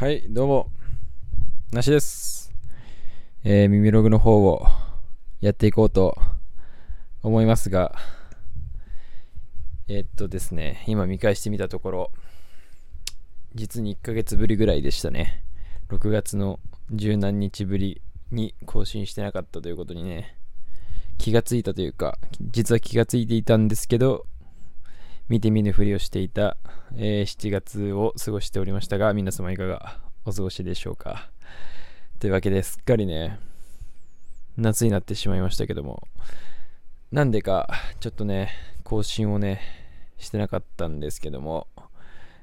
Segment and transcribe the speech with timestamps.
[0.00, 0.70] はい、どうも、
[1.72, 2.54] なしです。
[3.44, 4.66] えー、耳ログの方を
[5.42, 6.16] やっていこうと
[7.22, 7.94] 思いますが、
[9.88, 12.12] えーっとですね、今見返してみたところ、
[13.54, 15.44] 実に1ヶ月ぶりぐらいでしたね。
[15.90, 20.34] 6月の十何日ぶりに更新してなかったということにね、
[21.18, 24.24] 気がついたというか、実は気がついていたんですけど、
[25.30, 26.56] 見て見ぬふりをしていた、
[26.96, 31.30] えー7月を過ごしておりましたが、皆様いかがお過ごしでしょうか。
[32.18, 33.38] というわけですっかりね、
[34.56, 36.02] 夏になってしまいましたけども、
[37.12, 37.68] なんでか
[38.00, 38.50] ちょっとね、
[38.82, 39.60] 更新をね、
[40.18, 41.68] してなかったんですけども、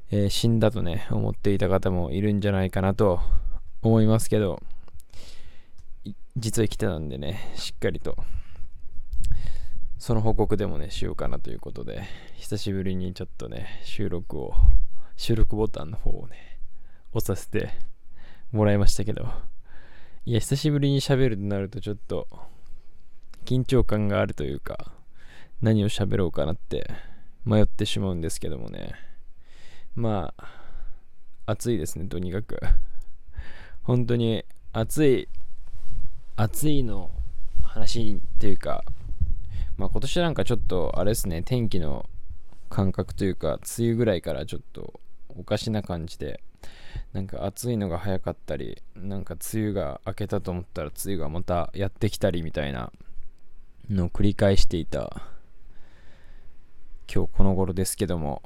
[0.10, 3.20] えー死んだとね、思っていた方もいるんじゃないかなと
[3.82, 4.62] 思いますけど、
[6.38, 8.16] 実は生きてたんでね、しっかりと
[10.00, 12.04] その報告でもね、しようかなということで、
[12.36, 14.54] 久しぶりにちょっとね、収録を、
[15.16, 16.60] 収録ボタンの方をね、
[17.14, 17.72] 押させて
[18.52, 19.28] もらいましたけど、
[20.26, 22.28] いや、久しぶりに喋るとなるとちょっと、
[23.44, 24.92] 緊張感があるというか、
[25.64, 26.92] 何を喋ろうかなって
[27.44, 28.94] 迷ってしまうんですけどもね。
[29.96, 30.44] まあ、
[31.48, 32.60] 暑いですね、とにかく。
[33.82, 35.28] 本当に暑い、
[36.36, 37.10] 暑いの
[37.64, 38.84] 話っていうか、
[39.78, 42.10] まあ今年なんかちょっとあれですね、天気の
[42.70, 46.42] 感覚というか、梅雨ぐらいからちょっとおかしな感じで、
[47.14, 52.92] なんか暑いのが早かったり、なんか梅雨が明けたと思ったら梅雨がまたやってきたりみたいな
[53.90, 55.22] のを繰り返していた
[57.14, 58.42] 今日この頃ですけども、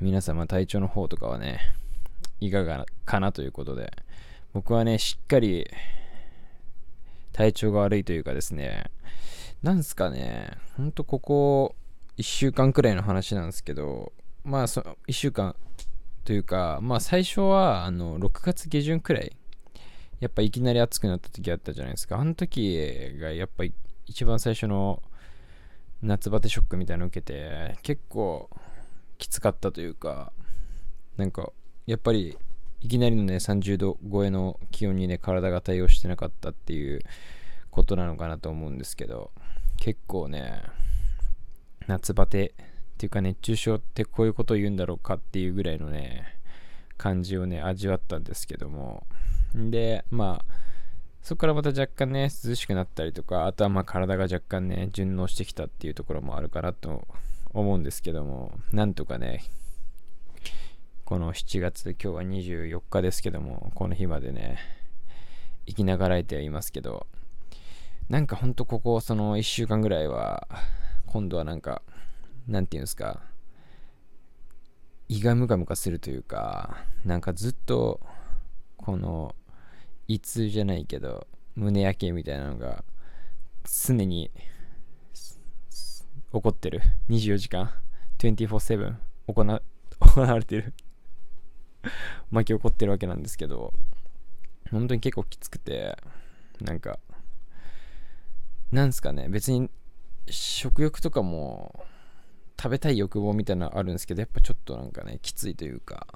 [0.00, 1.60] 皆様体調の方とかはね、
[2.40, 3.92] いかがかなということで、
[4.54, 5.68] 僕はね、しっかり
[7.32, 8.84] 体調が悪いというかですね、
[9.62, 11.76] なんすかね、ほんとここ
[12.16, 15.54] 1週間くらいの話なんですけど、まあそ、1週間
[16.24, 19.36] というか、まあ最初はあの6月下旬くらい、
[20.20, 22.18] やっぱいきなり暑くなった時あったじゃないですか。
[22.18, 22.78] あの時
[23.20, 23.64] がやっぱ
[24.06, 25.02] 一番最初の
[26.02, 28.48] 夏バテショックみたいなの受けて、結構
[29.18, 30.32] きつかったというか、
[31.18, 31.52] なんか
[31.86, 32.38] やっぱり
[32.80, 37.00] いきなりのね30度超えの気温にね体が対応してなかったっていう
[37.70, 39.30] ことなのかなと思うんですけど
[39.80, 40.62] 結構ね
[41.86, 42.66] 夏バテっ
[42.98, 46.36] ていうか熱中症ってこういうことを言うんだろうかっていうぐらいのね
[46.98, 49.06] 感じをね味わったんですけども。
[49.54, 50.54] でまあ
[51.22, 57.08] そこからまた若干ね涼しくなったりとかあとはまあ体が若干ね順応してきたっていうところもあるかなと
[57.52, 58.52] 思うんですけども。
[58.72, 59.42] なんとかね
[61.06, 64.58] この7月今日は24日ですけどもこの日までね
[65.66, 67.06] 生きながらえてはいますけど。
[68.10, 70.48] なんかほんとここその1週間ぐらいは
[71.06, 71.80] 今度はなんか
[72.48, 73.20] なんていうんですか
[75.08, 78.00] 胃がムカムカするというかなんかずっと
[78.76, 79.36] この
[80.08, 82.82] 胃痛じゃないけど胸焼けみたいなのが
[83.62, 84.32] 常に
[86.32, 86.82] 起こってる。
[87.10, 87.72] 24時間
[88.18, 88.96] 24-7
[89.28, 89.62] 行な
[90.00, 90.74] 行われてる。
[92.32, 93.72] 巻き起こってるわけなんですけど
[94.72, 95.96] 本当に結構きつくて
[96.60, 96.98] なんか
[98.72, 99.28] なんすかね。
[99.28, 99.68] 別に
[100.28, 101.84] 食欲とかも
[102.60, 106.06] 食べたい欲望みたいなのあるんですけどやっぱちょっとなんかねきついというか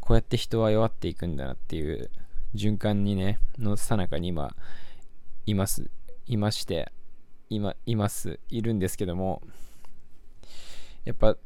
[0.00, 2.10] こうやって人は弱っていくんだなっていう
[2.54, 4.56] 循環にねのさなかに今
[5.44, 5.90] います
[6.26, 6.90] いまして
[7.50, 9.42] 今いますいるんですけども
[11.04, 11.36] やっぱ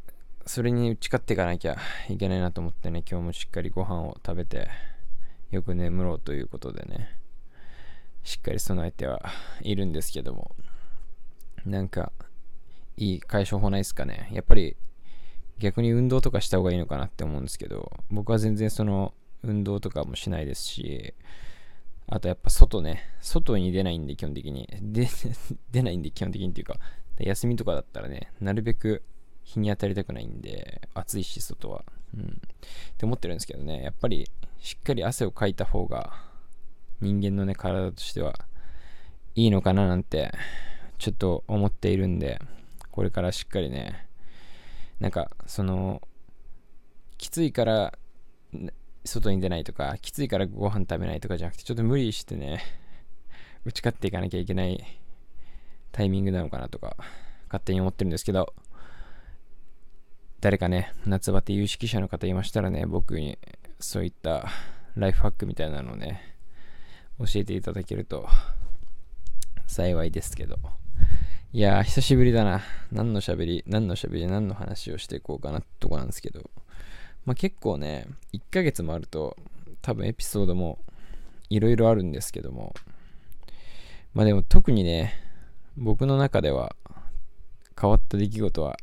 [0.46, 1.76] それに打ち勝っていかなきゃ
[2.08, 4.68] いけないなと思ってね今日もしっかりご飯を食べて
[5.50, 7.19] よく眠ろうということでね。
[8.22, 9.20] しっかり備えては
[9.62, 10.54] いるんですけども。
[11.64, 12.12] なんか
[12.96, 14.28] いい解消法ないですかね。
[14.32, 14.76] やっぱり
[15.58, 21.14] 逆に運動とかした方がいいのかなって思うんですけど僕は全然その運動とかもしないですし
[22.06, 23.04] あとやっぱ外ね。
[23.20, 24.68] 外に出ないんで基本的に。
[24.80, 25.08] で
[25.70, 26.78] 出ないんで基本的にっていうか
[27.18, 29.02] 休みとかだったらねなるべく
[29.44, 31.84] 日に当たりたくないんで暑いし外は。
[32.14, 32.22] うん。
[32.24, 32.26] っ
[32.96, 33.82] て思ってるんですけどね。
[33.82, 34.28] やっぱり
[34.58, 36.29] しっかり汗をかいた方が
[37.00, 38.34] 人間のね体としては
[39.34, 40.32] いいのかななんて
[40.98, 42.40] ちょっと思っているんで
[42.90, 44.06] これからしっかりね
[44.98, 46.02] なんかその
[47.16, 47.94] きついから
[49.04, 52.62] 外に出ないとかきついからご飯食べないとかじゃなくてちょっと無理してね
[53.64, 55.00] 打ち勝っていかなきゃいけない
[55.92, 56.96] タイミングなのかなとか
[57.48, 58.52] 勝手に思ってるんですけど
[60.40, 63.38] 誰かね夏バテ有識者の方いましたらね僕に
[63.78, 64.48] そういった
[64.96, 66.36] ライフハックみたいなのをね
[67.20, 68.26] 教えていただけると
[69.66, 70.56] 幸いですけど。
[71.52, 72.62] いやー久しぶりだな。
[72.90, 76.50] 何の喋り何の喋り何の話をしていこうかなってとこなんですけど。
[77.26, 79.36] まあ、結構ね、1ヶ月もあると、
[79.82, 80.78] 多分エピソードも
[81.50, 82.74] いろいろあるんですけども、
[84.14, 85.12] まあでも特にね、
[85.76, 86.74] 僕の中では
[87.78, 88.76] 変わった出来事は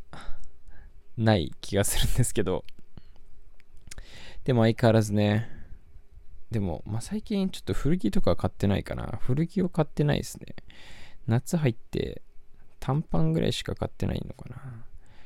[1.17, 2.63] ない気がするんですけど、
[4.43, 5.49] でも相変わらずね、
[6.51, 9.19] でも、まあ、最近ちょっと古着とか買ってないかな。
[9.21, 10.55] 古着を買ってないですね。
[11.27, 12.21] 夏入って
[12.79, 14.61] 短パンぐらいしか買ってないのかな。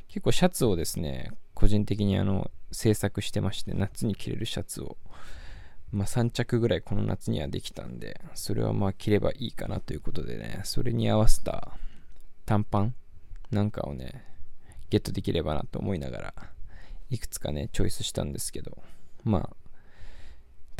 [0.07, 4.97] 結構シャツをですね、個人的にあの制作してまして、夏に着れるシャツを、
[5.91, 11.71] まあ、3着ぐらいこの夏にはできたんで、それはまあ着ればいいかなということでね、それに合わせた
[12.45, 12.95] 短パン
[13.51, 14.25] なんかをね、
[14.89, 16.33] ゲットできればなと思いながら、
[17.09, 18.77] いくつかね、チョイスしたんですけど、
[19.23, 19.55] まあ、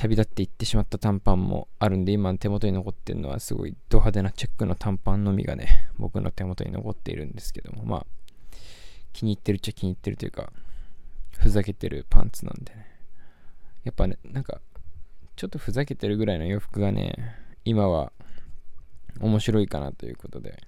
[0.02, 8.06] 旅立っていってしまった短パンもあるんで、今手元に残ってるのはすごいド派手なチェックの短パンのみがね、僕の手元に残っているんですけども、まあ、
[9.14, 10.52] 気に入ってるっちゃ気に入ってるというか、
[11.38, 12.88] ふざけてるパンツなんでね。
[13.84, 14.60] やっぱね、なんか、
[15.36, 18.12] ちょっとふざけてるぐらいの洋服がね、今は
[19.20, 20.64] 面白いかなということで、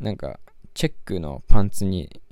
[0.00, 0.40] なんか、
[0.72, 2.22] チェックのパンツに、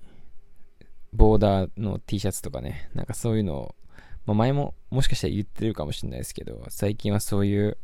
[1.13, 3.75] ボーダーの T シャツとかね、なんかそういうのを
[4.27, 7.79] まあ、前ももしかしたら言ってるかもしれないですけど、最近はそういう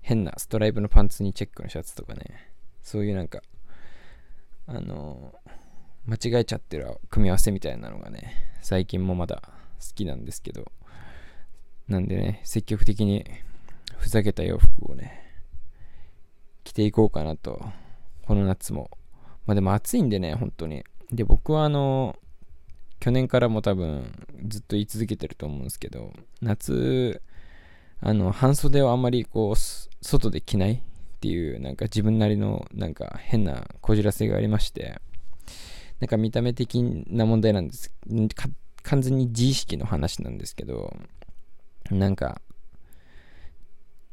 [0.00, 2.52] 変なストライプのパンツにチェックのシャツとかね、
[2.82, 3.40] そういうなんか、
[4.66, 9.42] あのー、間違えちゃってる組み合わせみたいなのがね、最近もまだ
[9.80, 10.72] 好きなんですけど、
[11.88, 13.24] なんでね、積極的に
[13.98, 15.20] ふざけた洋服をね、
[16.64, 17.62] 着ていこうかなと、
[18.26, 18.90] この夏も。
[19.44, 20.84] まあでも暑いんでね、本当に。
[21.10, 22.16] で、僕はあの
[22.98, 24.10] 去年からも多分
[24.46, 27.20] ずっと言い続けてると思うんですけど、夏、
[28.00, 30.78] あの、半袖をあんまりこう、外で着ないっ
[31.20, 35.00] ていう、なんか自分なりのなんか変なこじらせがありまして、
[36.00, 37.92] なんか見た目的な問題なんです。
[38.82, 40.96] 完全に自意識の話なんですけど、
[41.90, 42.40] なんか、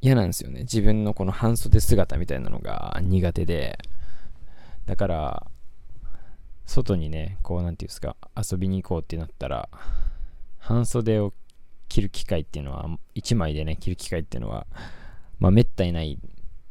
[0.02, 0.62] 嫌なんですよね。
[0.62, 3.80] 自分のこの半袖姿みたいなのが苦手で。
[4.86, 5.48] だから、
[6.66, 9.70] 外にね、こう、なんていうんですか、遊びに行こうってなったら、
[10.70, 11.34] 半袖を
[11.88, 14.68] 着る機会っていうのは、1枚でね、着る機会っていうのは、
[15.40, 16.20] まあ、めったにない、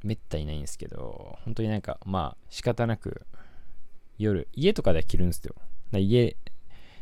[0.05, 3.27] めったにないんですけど、本当になんか、まあ、仕方なく、
[4.17, 5.57] 夜、家とかで着るんですよ。
[5.91, 6.37] 家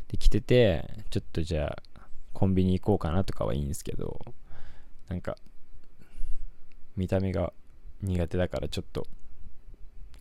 [0.07, 2.01] で着てて、ちょっとじゃあ、
[2.33, 4.19] コンビニ行こうかなとかはいいんですけど、
[5.07, 5.37] なんか、
[6.95, 7.53] 見た目が
[8.01, 9.05] 苦手だからちょっと、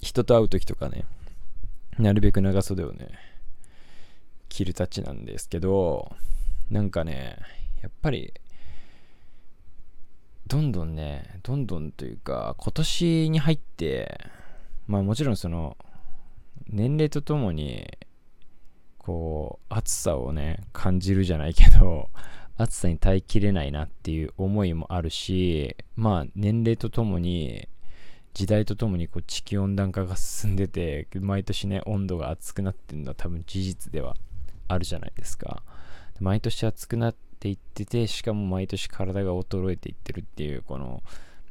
[0.02, 1.06] 人と会う時とかね、
[1.98, 3.08] なるべく長袖をね、
[4.50, 6.14] 着るたちなんですけど、
[6.70, 7.38] なんかね、
[7.82, 8.34] やっぱり、
[10.48, 14.20] どんどんね、どんどんというか、今年に入って、
[14.86, 15.76] まあもちろんその、
[16.68, 17.86] 年齢とともに、
[18.98, 22.10] こう、暑さをね、感じるじゃないけど、
[22.58, 27.68] 暑さに耐えきれないなっていう思いもあるし、まあ年齢とともに、
[28.34, 34.14] 時代とともにこう地球温暖化が進んでて毎年ね温度が熱くなってるのは多分事実では
[34.68, 35.62] あるじゃないですか。
[36.20, 41.02] 毎年暑くなっていっててしかも毎年体が衰えていってるっていうこの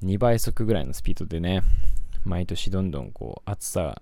[0.04, 1.62] 2倍速ぐらいのスピードでね
[2.24, 4.02] 毎年どんどんこう暑さ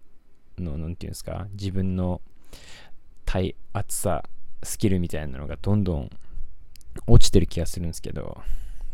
[0.57, 2.21] の何て言うんですか自分の
[3.25, 4.23] 耐暑さ
[4.63, 6.09] スキルみたいなのがどんどん
[7.07, 8.41] 落ちてる気がするんですけど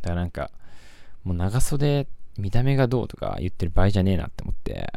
[0.02, 0.52] だからなんか
[1.24, 2.08] もう長袖
[2.40, 4.94] 見た目がどうとか言ってる場合じゃねえなって思って、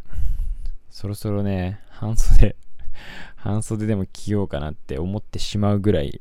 [0.91, 2.55] そろそろね、半袖
[3.37, 6.21] 半袖でも着ようかなって思ってしまうぐらい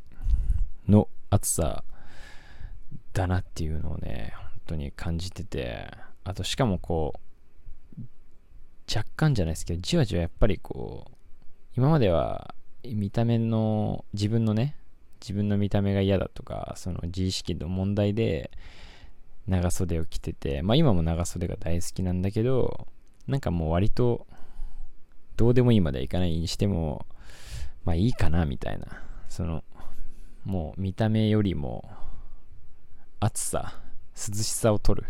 [0.88, 1.84] の暑さ
[3.14, 5.92] だなっていうのをね、本当に感じてて、
[6.24, 7.22] あとしかもこう、
[8.94, 11.12] 若干じゃないですけど、じわじわやっぱりこう、
[11.78, 14.76] 今までは見た目の自分のね、
[15.22, 18.52] 自分の見た目が嫌だとか、その自意識の問題で、
[19.48, 22.88] 長袖を着てて、まあ今も長袖が大好きなんだけど、
[23.28, 24.26] なんかもう割と、
[25.38, 27.06] どうでもいいまではいかないにしても、
[27.84, 28.88] まあいいかなみたいな。
[29.30, 29.64] その、
[30.46, 31.90] もう見た目よりも、
[33.20, 33.76] 暑さ、
[34.16, 35.08] 涼しさを取る。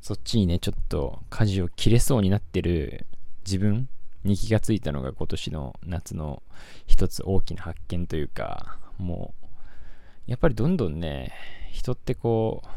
[0.00, 3.06] そっちにね、ちょっと舵を切れそうになってる
[3.44, 3.88] 自分
[4.24, 6.42] に気がついたのが今年の夏の
[6.86, 9.46] 一つ大きな発見というか、もう、
[10.26, 11.32] やっぱりどんどんね、
[11.72, 12.68] 人ってこう、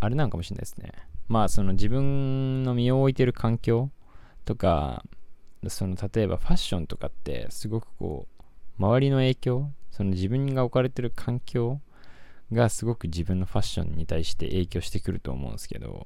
[0.00, 0.92] あれなのかもしれないですね。
[1.28, 3.90] まあ、その自分の身を置いてる環境
[4.44, 5.04] とか、
[5.68, 8.42] その例えばファッションとかってすごくこう、
[8.82, 11.80] 周りの影響、その自分が置かれてる環境
[12.52, 16.04] がすごく自分のファッションに対して影響してくると思うんですけど、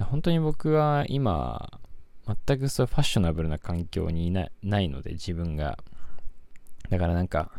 [0.00, 1.80] 本当に僕は今、
[2.46, 4.48] 全くそうファッショナブルな環境にいな
[4.80, 5.78] いので自分が。
[6.88, 7.50] だからなんか、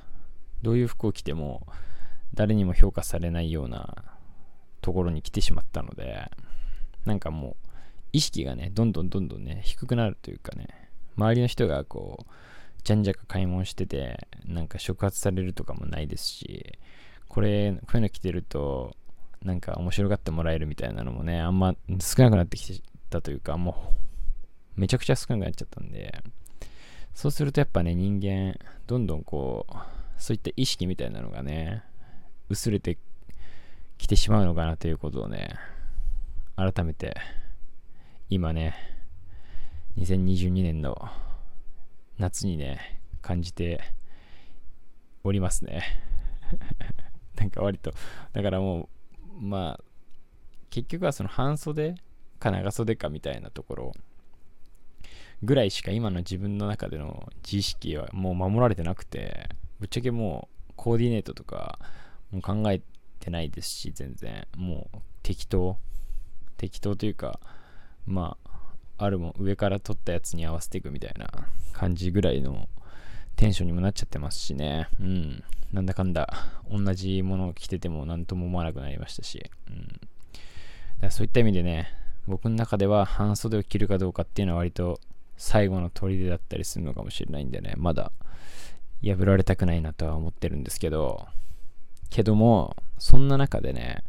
[0.62, 1.68] どういう服を着ても、
[2.34, 4.04] 誰にも評価されないような
[4.82, 6.32] ところに来てしまったので、
[7.06, 7.56] なんかもう、
[8.14, 10.68] 意識がね、どんどんどんどんね、低くなるというかね、
[11.16, 12.32] 周りの人がこう、
[12.84, 16.80] じゃんじゃか買い物してて、なんか触発されるとかもないですし、
[17.28, 18.96] これ、こういうの着てると、
[19.44, 23.96] なんか面白がってもらえるみたいなのもね、あんま少なくなってきてたというか、も
[24.78, 26.24] う、めちゃくちゃ少なくなっちゃったんで、
[27.14, 28.58] そうするとやっぱね、人間、
[28.88, 29.76] どんどんこう、
[30.18, 31.84] そういった意識みたいなのがね、
[32.50, 32.98] 薄れて
[33.98, 35.56] きてしまうのかなということをね、
[36.56, 37.16] 改めて、
[38.30, 38.76] 今ね、
[39.98, 41.10] 2022年の
[42.22, 43.82] 夏にね、感じて
[45.24, 45.82] おりますね。
[47.36, 47.94] なんか割と、
[48.32, 48.90] だからも
[49.40, 49.84] う、まあ、
[50.70, 51.96] 結局はその半袖
[52.38, 53.94] か長袖かみたいなところ
[55.42, 59.50] ぐらいしか今の自分の中での自意識はもう守られてなくて、
[59.80, 61.80] ぶっちゃけもうコーディネートとか
[62.30, 62.84] もう考え
[63.20, 64.48] てないですし、全然。
[64.56, 65.80] もう適当。
[66.58, 67.40] 適当というか、
[68.06, 68.51] まあ、
[69.04, 71.28] あるもん上から撮ったやつに合わせていくみたいな
[71.74, 72.70] 感じぐらいの
[73.36, 74.88] テンションにもなっちゃってますしね。
[75.00, 75.44] うん。
[75.74, 76.32] なんだかんだ、
[76.70, 79.50] 同じものを着てても何とも思わなくなりましたし。
[79.68, 79.88] うん。
[79.88, 80.00] だか
[81.04, 81.88] らそういった意味でね、
[82.28, 85.00] 僕の中では半袖を着るかどうかっていうのは割と
[85.38, 88.12] 最後の砦だったりするのかもしれないんでね、まだ
[89.04, 91.26] 破られたくないなとは思ってるんですけど、
[92.12, 94.04] けども、そんな中でね、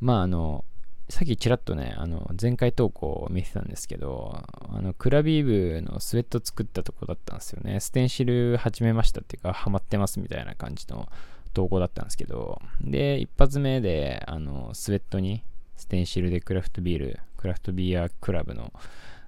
[0.00, 0.64] まああの、
[1.10, 7.80] さっきちらっとね、あの、前回投稿を見てたんですけど、あの、クラビーブのスウェット作ったとこだったんですよね。
[7.80, 11.08] ステンシル始めましたっていうか、ハマってますみたいな感じの
[11.52, 15.42] 投稿だったんですけど、で、一発目で、あの、スウェットに、
[15.76, 18.72] ステンシルでクラフトビール、クラフトビアクラブの、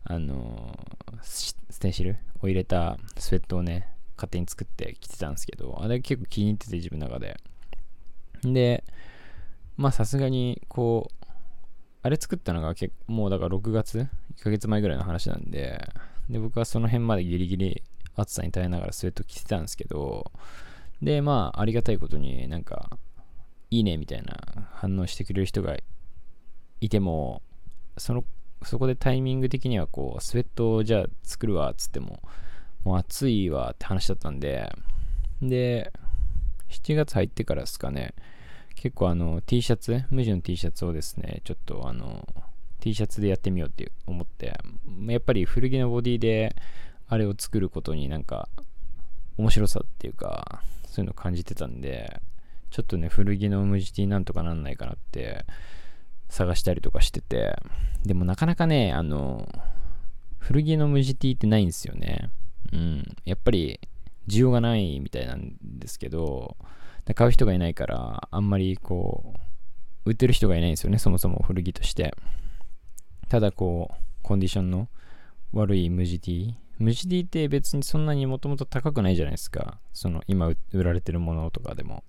[0.04, 0.78] あの、
[1.22, 7.40] ステンシルを入れたスウェットをね、勝手に作って着てたんですけど、あれ結構気に入ってて自分の中で。
[8.44, 8.84] で、
[9.76, 11.21] まあさすがにこう、
[12.02, 13.98] あれ作ったのが結もうだから6月
[14.36, 15.88] ?1 ヶ月前ぐらいの話なんで、
[16.28, 17.82] で、僕はその辺までギリギリ
[18.16, 20.30] 暑さに耐えながらスウェット着てたんですけど、
[21.00, 22.90] で、まあありがたいことになんか、
[23.70, 24.36] いいねみたいな
[24.72, 25.76] 反応してくれる人が
[26.80, 27.42] いても、
[27.96, 28.24] その
[28.64, 32.20] そこでタイミング的にはこう、スウェットをじゃあ作るわっつっても、
[32.84, 34.72] もう暑いわって話だったんで、
[35.40, 35.92] で、
[36.68, 38.14] 7月入ってからですかね、
[38.74, 42.26] 結構あの T シャツ、無地の T シャツをですね、ちょっとあの
[42.80, 44.58] T シャツでやってみようって思って、
[45.06, 46.56] やっぱり古着のボディで
[47.08, 48.48] あれを作ることになんか
[49.36, 52.20] 面白さっていうか、そういうの感じてたんで、
[52.70, 55.44] ちょっとね、古着の無地 T なんとかなんないかなって
[56.28, 57.56] 探したりとかしてて、
[58.04, 59.48] でもなかなかね、あの、
[60.38, 62.30] 古着の無地 T ってないんですよね。
[62.72, 63.16] うん。
[63.24, 63.78] やっぱり
[64.26, 66.56] 需要がないみたいなんですけど、
[67.14, 69.34] 買う人がいないから、あんまりこ
[70.04, 72.14] う、売ってる人がいないんですよね、そもそも古着として。
[73.28, 74.88] ただこう、コンディションの
[75.52, 76.56] 悪い無地 T。
[76.78, 79.78] 無地 T って別にそんなにもともと高くないじゃないですか。
[79.92, 82.04] その今売られてるものとかでも。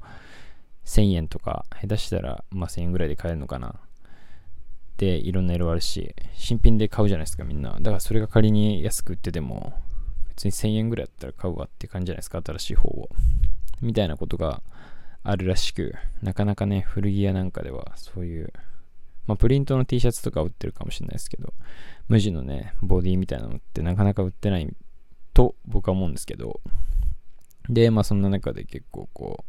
[0.85, 3.79] 1000円とか、下手したら、まあ1000円ぐらいで買えるのかな。
[4.97, 7.71] で、いろんな色あるし、新品で買うじゃないですか、みんな。
[7.71, 9.73] だからそれが仮に安く売ってても、
[10.29, 13.09] 別に1000円ぐらいだったら買うわって感じじゃないですか、新しい方を。
[13.83, 14.63] みたいなことが
[15.23, 18.51] あるらしく、なかなかね、古着屋なんかではそういう、
[19.27, 21.53] まあ、プリントの T シャツとか売ってるかもしれないですけど、
[22.07, 24.73] 無地のね、ボディみたいなのってなかなか売ってない
[25.33, 26.59] と僕は思うんですけど、
[27.69, 29.45] で、まあそんな中で結構こ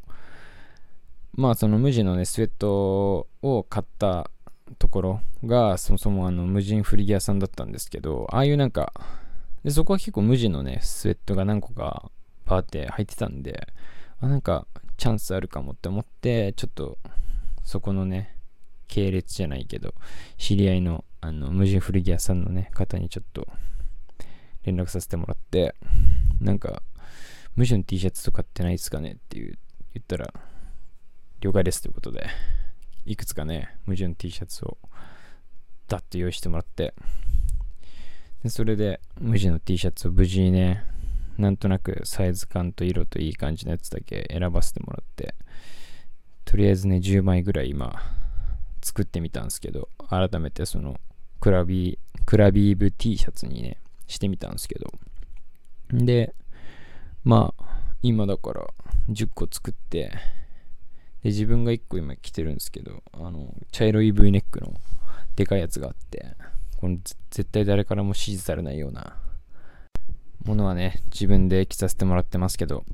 [1.37, 4.31] う、まあその無地のね、スウェットを買った
[4.79, 8.93] ところが、そもそもあの無人古着屋さんだったんですけど、ああいうなんか、
[9.65, 12.11] でそこは結構無地のね、スウェットが何個か
[12.45, 13.69] パーって入ってたんで、
[14.25, 14.67] あ、なんか
[14.97, 16.99] チャンスあるかもって思って、ちょっと
[17.63, 18.37] そこのね、
[18.89, 19.95] 系列じゃないけど、
[20.39, 23.47] 知り合いのあの無人古着屋さんのね、方にちょっと
[24.65, 25.75] 連絡させてもらって、
[26.41, 26.83] なんか、
[27.57, 29.59] 無地の T シャツとかってないですかねっていう
[29.95, 30.33] 言ったら、
[31.41, 32.27] 了解ですということで、
[33.07, 34.79] いくつかね、無地の T シャツを
[35.89, 36.95] だって用意してもらって、
[38.43, 40.85] でそれで無地の T シャツを無事にね、
[41.39, 45.35] なんとなくサイズ感と色といい感じのやつだけ選ばせてもらって、
[46.45, 48.01] とりあえずね、10枚ぐらい今、
[48.83, 51.01] 作ってみたんですけど、改めてその、
[51.41, 54.93] クラビー、クラビーブ T シャツにね、してみたんですけど、
[55.91, 56.35] で、
[57.25, 57.65] まあ、
[58.03, 58.67] 今だから
[59.11, 60.13] 10個作って、
[61.23, 64.75] で、自分が1個今着てるんですけど、あの、茶色い V ネックの
[65.35, 66.37] でかいやつがあって、
[66.77, 66.99] この
[67.31, 69.17] 絶対誰からも支持されないような
[70.45, 72.85] ものはね、自分で着させてもらってますけど、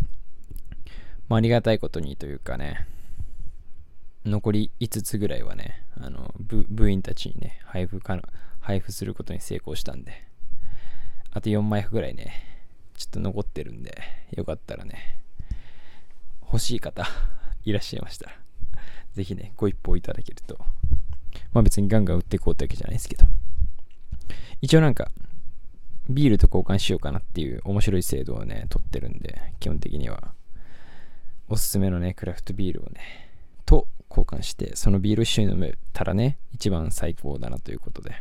[1.28, 2.86] まあ、ありがたいことにというかね、
[4.24, 8.20] 残り5つぐらいはね、あの部部員たちにね、配布か
[8.60, 10.12] 配布することに成功したんで、
[11.32, 12.32] あと4枚ぐらいね、
[12.96, 13.96] ちょっと残ってるんで、
[14.36, 15.18] よかったらね、
[16.44, 17.06] 欲しい方
[17.64, 18.32] いらっしゃいましたら、
[19.14, 20.58] ぜひね、ご一報いただけると、
[21.52, 23.26] まあ別にガンガン売っていこうってわけじゃないですけど、
[24.60, 25.10] 一応なんか、
[26.10, 30.34] ビールと交換しようかなっていう面白い制度をね、取ってるんで、基本的には。
[31.48, 33.30] おすすめのね、クラフトビールをね、
[33.66, 38.14] と交換して、そのビール一緒に飲めたらね、一番最高だなということで、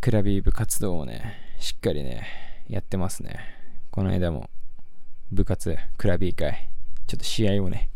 [0.00, 2.26] クラビー部活動をね、しっかりね、
[2.68, 3.38] やってますね。
[3.90, 4.50] この間も、
[5.32, 6.68] 部活、クラビー会、
[7.06, 7.88] ちょっと試合をね、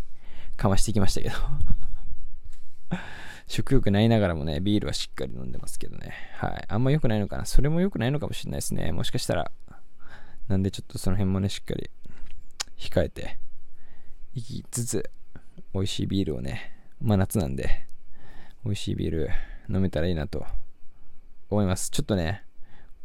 [0.56, 1.36] かましてきましたけど
[3.50, 6.14] 食欲ないながらもね、ビールはしっかり飲んでますけどね。
[6.36, 6.64] はい。
[6.68, 7.44] あんま良くないのかな。
[7.44, 8.92] それも良くないのかもしれないですね。
[8.92, 9.50] もしかしたら。
[10.46, 11.90] なんでちょっとその辺もね、しっかり
[12.78, 13.40] 控えて、
[14.34, 15.10] いきつつ、
[15.74, 17.88] 美味しいビールをね、まあ夏なんで、
[18.64, 19.30] 美味しいビール
[19.68, 20.46] 飲めたらいいなと
[21.50, 21.90] 思います。
[21.90, 22.44] ちょっとね、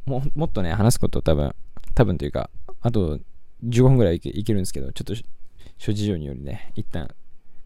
[0.06, 1.56] ももっとね、話すこと多分、
[1.96, 3.20] 多分というか、あと
[3.64, 5.16] 15分ぐらいいけいけるんですけど、ちょっと
[5.80, 7.10] 諸事情によりね、一旦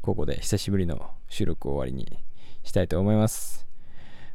[0.02, 2.24] ここで久しぶりの収録を終わりに
[2.64, 3.68] したいと思います。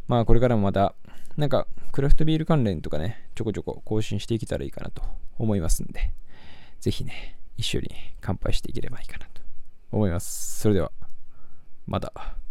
[0.08, 0.94] まあこれからもまた、
[1.36, 5.02] なんかクラフトビール関連とかね、ちょこちょこ更新していけたらいいかなと
[5.38, 6.12] 思いますんで、
[6.80, 7.90] ぜひね、一緒に
[8.20, 9.42] 乾杯していければいいかなと
[9.92, 10.60] 思います。
[10.60, 10.90] それでは、
[11.86, 12.43] また。